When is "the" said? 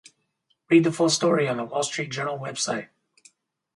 0.83-0.91, 1.57-1.63